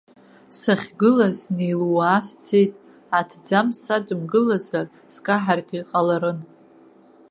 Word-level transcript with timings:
Сахьгылаз 0.59 1.35
снеилууа 1.41 2.15
сцеит, 2.27 2.73
аҭӡамц 3.19 3.73
садгыламзар, 3.83 4.85
скаҳаргьы 5.13 5.79
ҟаларын. 5.89 6.39